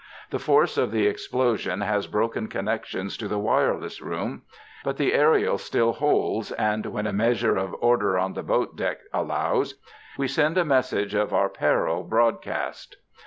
The 0.31 0.39
force 0.39 0.79
of 0.79 0.89
the 0.89 1.05
explosion 1.05 1.81
has 1.81 2.07
broken 2.07 2.47
connections 2.47 3.15
to 3.17 3.27
the 3.27 3.37
wireless 3.37 4.01
room, 4.01 4.41
but 4.83 4.97
the 4.97 5.13
aerial 5.13 5.59
still 5.59 5.93
holds 5.93 6.51
and, 6.53 6.87
when 6.87 7.05
a 7.05 7.13
measure 7.13 7.55
of 7.55 7.75
order 7.79 8.17
on 8.17 8.33
the 8.33 8.41
boatdeck 8.41 9.01
allows, 9.13 9.75
we 10.17 10.27
send 10.27 10.57
a 10.57 10.65
message 10.65 11.13
of 11.13 11.35
our 11.35 11.49
peril 11.49 12.01
broadcast. 12.01 12.97